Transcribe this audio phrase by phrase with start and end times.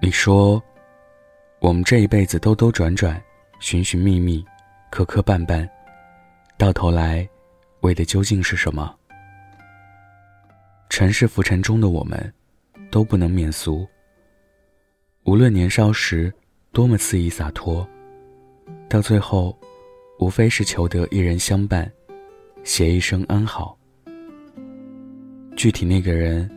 [0.00, 0.62] 你说，
[1.58, 3.20] 我们这一辈子兜兜转转，
[3.58, 4.44] 寻寻觅觅，
[4.90, 5.68] 磕磕绊绊，
[6.56, 7.28] 到头来，
[7.80, 8.94] 为的究竟是什么？
[10.88, 12.32] 尘世浮沉中的我们，
[12.92, 13.84] 都不能免俗。
[15.24, 16.32] 无论年少时
[16.70, 17.86] 多么肆意洒脱，
[18.88, 19.58] 到最后，
[20.20, 21.90] 无非是求得一人相伴，
[22.62, 23.76] 携一生安好。
[25.56, 26.48] 具体那个人，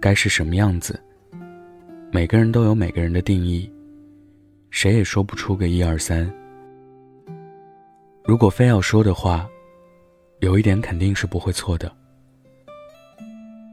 [0.00, 1.00] 该是什么样子？
[2.10, 3.70] 每个人都有每个人的定义，
[4.70, 6.28] 谁也说不出个一二三。
[8.24, 9.46] 如果非要说的话，
[10.40, 11.94] 有一点肯定是不会错的。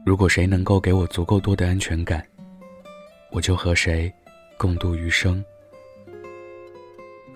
[0.04, 2.22] 如果谁能够给我足够多的安全感，
[3.32, 4.12] 我就和谁
[4.58, 5.42] 共度余生。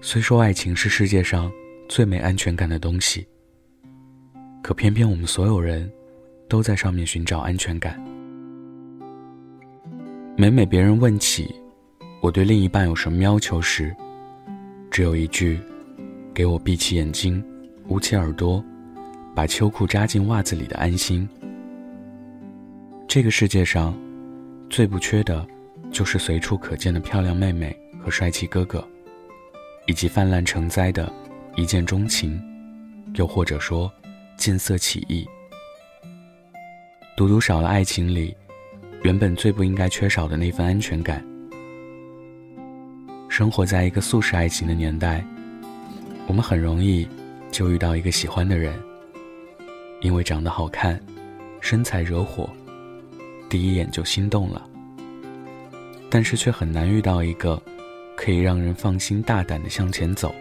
[0.03, 1.51] 虽说爱情是世界上
[1.89, 3.27] 最没安全感的东西，
[4.63, 5.91] 可偏偏我们所有人
[6.47, 7.99] 都在上面寻找安全感。
[10.41, 11.55] 每每别人问起
[12.23, 13.95] 我对另一半有什么要求时，
[14.91, 15.61] 只有一句
[16.33, 17.45] ：“给我闭起眼睛，
[17.89, 18.65] 捂起耳朵，
[19.35, 21.29] 把秋裤扎进袜子里的安心。”
[23.07, 23.95] 这个世界上，
[24.71, 25.47] 最不缺的，
[25.93, 28.83] 就是随处可见的漂亮妹妹和帅气哥哥，
[29.87, 31.13] 以及泛滥成灾的
[31.55, 32.43] 一见钟情，
[33.13, 33.93] 又或者说
[34.39, 35.29] 见色起意。
[37.15, 38.35] 独独少了爱情里。
[39.03, 41.25] 原本最不应该缺少的那份安全感。
[43.29, 45.25] 生活在一个速食爱情的年代，
[46.27, 47.09] 我们很容易
[47.51, 48.79] 就遇到一个喜欢的人，
[50.03, 51.01] 因为长得好看，
[51.61, 52.51] 身材惹火，
[53.49, 54.69] 第一眼就心动了。
[56.11, 57.61] 但是却很难遇到一个
[58.17, 60.35] 可以让人放心大胆的向前走，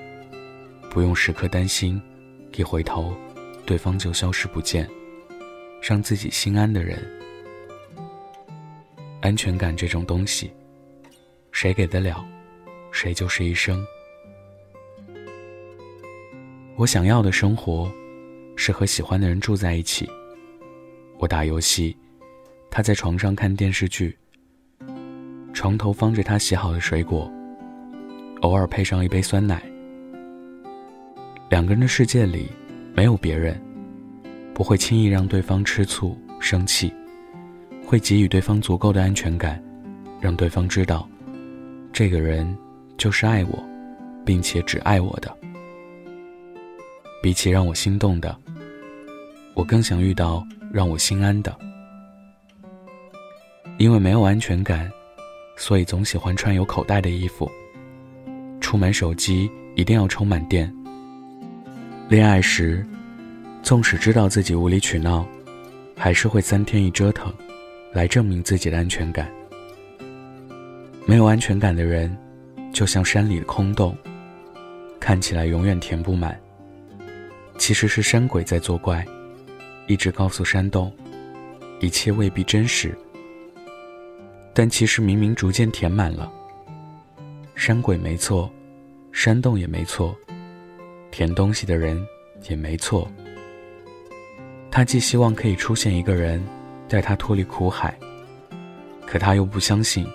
[0.89, 2.02] 不用时刻担心
[2.57, 3.13] 一回头
[3.65, 4.85] 对方就消失不见，
[5.81, 7.18] 让自己心安的人。
[9.30, 10.52] 安全感这种东西，
[11.52, 12.25] 谁给得了，
[12.91, 13.86] 谁就是一生。
[16.75, 17.92] 我想要的生活，
[18.55, 20.09] 是和喜欢的人住在一起。
[21.20, 21.95] 我打游戏，
[22.71, 24.17] 他在床上看电视剧，
[25.53, 27.32] 床头放着他洗好的水果，
[28.42, 29.61] 偶尔配上一杯酸奶。
[31.52, 32.48] 两个人的世界里，
[32.95, 33.61] 没有别人，
[34.55, 36.92] 不会轻易让对方吃醋生气。
[37.89, 39.60] 会给予对方足够的安全感，
[40.22, 41.10] 让对方知道，
[41.92, 42.55] 这个人
[43.00, 43.64] 就是爱我，
[44.23, 45.36] 并且只爱我的。
[47.20, 48.38] 比起让我心动的，
[49.55, 51.58] 我更想遇到让我心安的。
[53.80, 54.88] 因为没有安全感，
[55.58, 57.50] 所以总喜欢穿有口袋的衣服。
[58.61, 60.71] 出门手机一定要充满电。
[62.08, 62.86] 恋爱时，
[63.64, 65.26] 纵使知道自己无理取闹，
[65.98, 67.33] 还是会三天一折腾。
[67.92, 69.32] 来证明自己的安全感。
[71.05, 72.16] 没有安全感的人，
[72.72, 73.98] 就像山里的空洞，
[75.00, 76.39] 看起来永远填不满。
[77.58, 79.05] 其实是山鬼在作怪，
[79.88, 80.94] 一直告诉山洞，
[81.80, 82.95] 一切未必真实。
[84.54, 86.32] 但其实明明逐渐填满了。
[87.56, 88.50] 山鬼没错，
[89.11, 90.16] 山洞也没错，
[91.11, 92.00] 填东西的人
[92.50, 93.11] 也没错。
[94.70, 96.39] 他既希望可以出现一个人。
[96.89, 97.95] 带他脱离苦海，
[99.05, 100.05] 可他又不相信，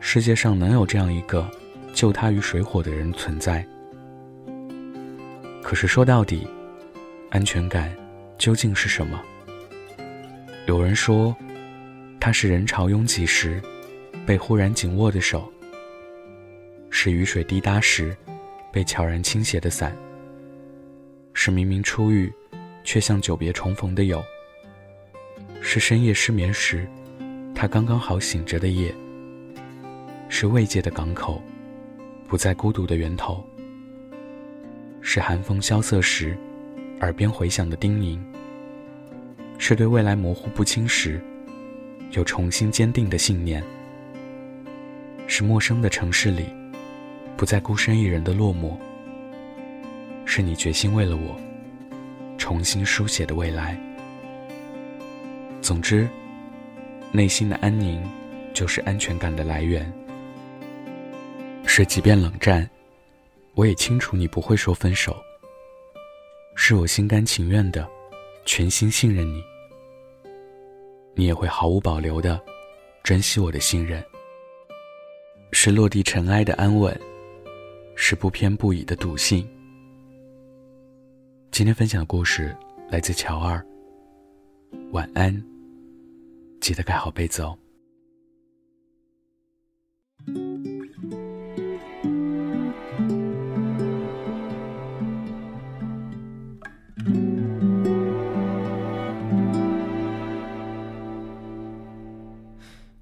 [0.00, 1.46] 世界上能有这样一个
[1.92, 3.64] 救他于水火的人存在。
[5.62, 6.48] 可是说到底，
[7.30, 7.94] 安全感
[8.38, 9.20] 究竟是什么？
[10.66, 11.36] 有人说，
[12.18, 13.60] 它是人潮拥挤时
[14.24, 15.52] 被忽然紧握的手，
[16.88, 18.16] 是雨水滴答时
[18.72, 19.94] 被悄然倾斜的伞，
[21.34, 22.32] 是明明初遇
[22.84, 24.24] 却像久别重逢的友。
[25.68, 26.86] 是深夜失眠时，
[27.52, 28.94] 他刚刚好醒着的夜。
[30.28, 31.42] 是慰藉的港口，
[32.28, 33.44] 不再孤独的源头。
[35.00, 36.38] 是寒风萧瑟时，
[37.00, 38.16] 耳边回响的叮咛。
[39.58, 41.20] 是对未来模糊不清时，
[42.12, 43.60] 又重新坚定的信念。
[45.26, 46.44] 是陌生的城市里，
[47.36, 48.76] 不再孤身一人的落寞。
[50.24, 51.36] 是你决心为了我，
[52.38, 53.76] 重新书写的未来。
[55.66, 56.08] 总之，
[57.10, 58.00] 内心的安宁
[58.54, 59.92] 就是安全感的来源。
[61.64, 62.70] 是即便冷战，
[63.56, 65.16] 我也清楚你不会说分手。
[66.54, 67.84] 是我心甘情愿的，
[68.44, 69.42] 全心信任你，
[71.16, 72.40] 你也会毫无保留的
[73.02, 74.00] 珍惜我的信任。
[75.50, 76.96] 是落地尘埃的安稳，
[77.96, 79.44] 是不偏不倚的笃信。
[81.50, 82.56] 今天分享的故事
[82.88, 83.60] 来自乔二，
[84.92, 85.55] 晚安。
[86.60, 87.56] 记得盖好被子哦。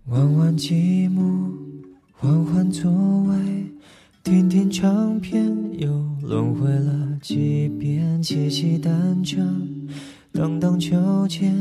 [0.07, 1.53] 玩玩积木，
[2.13, 2.93] 换换座
[3.25, 3.35] 位，
[4.23, 5.89] 听听唱片，又
[6.23, 9.43] 轮回了几遍，骑骑单车，
[10.33, 11.53] 荡荡秋千，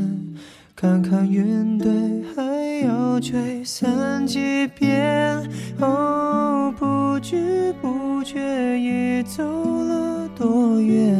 [0.76, 1.88] 看看云堆，
[2.34, 2.42] 还
[2.84, 5.40] 要吹散几遍。
[5.78, 8.40] 哦，不知不觉
[8.78, 11.16] 已走了多远？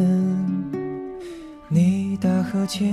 [1.69, 2.93] 你大河前，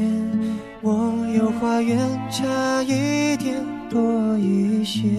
[0.82, 1.98] 我游花园，
[2.30, 3.60] 差一点
[3.90, 5.10] 多一些。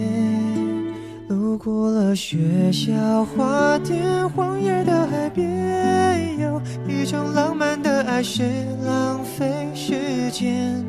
[1.27, 8.43] 路过了学校花店，荒野的海边，有一种浪漫的爱是
[8.85, 10.83] 浪费时间。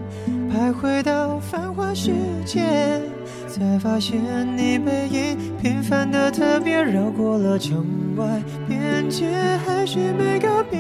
[0.55, 2.13] 徘徊到繁华世
[2.47, 2.63] 界，
[3.49, 4.21] 才发现
[4.57, 7.85] 你背影平凡的特别，绕过了城
[8.17, 8.25] 外
[8.69, 9.27] 边界，
[9.67, 10.79] 还是没告别。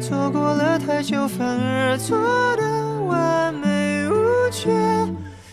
[0.00, 2.16] 错过了太久，反而错
[2.56, 4.14] 得完美无
[4.52, 4.70] 缺，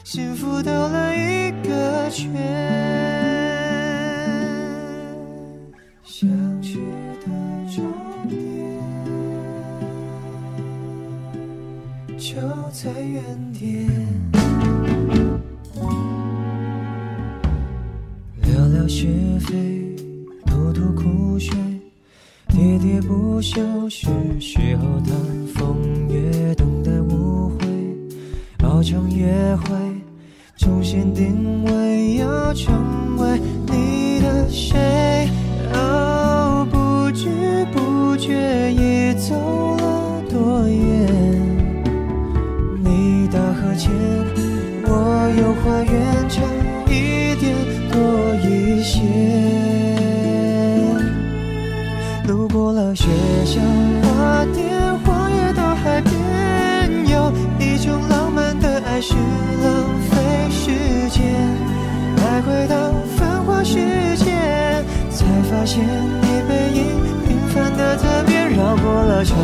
[0.04, 3.35] 幸福兜了一个圈。
[12.84, 13.24] 在原
[13.54, 13.88] 点，
[18.42, 19.08] 聊聊是
[19.40, 19.96] 非，
[20.46, 21.56] 吐吐苦水。
[22.50, 24.10] 喋喋不休是
[24.42, 25.16] 时候谈
[25.56, 27.66] 风月，等待误会，
[28.68, 29.74] 熬成约会，
[30.58, 32.74] 重新定位，要成
[52.28, 53.06] 路过了学
[53.46, 53.62] 校
[54.02, 54.70] 花店，
[55.00, 59.72] 荒野到海边，有一种浪漫的爱是浪
[60.10, 60.72] 费时
[61.10, 61.24] 间。
[62.18, 63.76] 徘徊到繁华世
[64.18, 64.26] 界，
[65.12, 66.86] 才发现你背影
[67.28, 68.36] 平凡的特别。
[68.56, 69.38] 绕过了城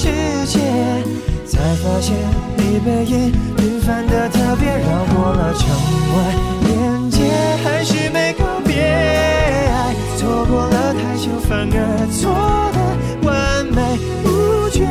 [0.00, 0.06] 世
[0.46, 0.60] 界，
[1.44, 2.14] 才发现
[2.56, 5.68] 你背影平凡的特别，绕过了城
[6.14, 6.16] 外
[6.62, 7.18] 边界，
[7.64, 8.76] 还是没告别。
[8.80, 12.30] 爱错过了太久，反而错
[12.76, 12.78] 的
[13.26, 14.86] 完美无缺，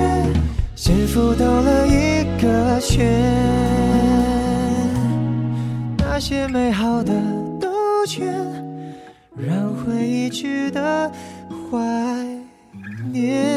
[0.76, 3.08] 幸福兜了一个圈。
[6.00, 7.14] 那些美好的
[7.62, 8.28] 兜圈，
[9.38, 11.10] 让回忆值得
[11.72, 11.80] 怀
[13.14, 13.57] 念。